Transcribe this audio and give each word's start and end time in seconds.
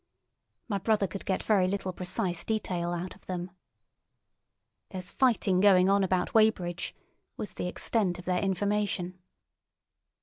My 0.67 0.79
brother 0.79 1.05
could 1.05 1.25
get 1.27 1.43
very 1.43 1.67
little 1.67 1.93
precise 1.93 2.43
detail 2.43 2.91
out 2.91 3.13
of 3.13 3.27
them. 3.27 3.51
"There's 4.89 5.11
fighting 5.11 5.59
going 5.59 5.89
on 5.89 6.03
about 6.03 6.33
Weybridge" 6.33 6.95
was 7.37 7.53
the 7.53 7.67
extent 7.67 8.17
of 8.17 8.25
their 8.25 8.41
information. 8.41 9.19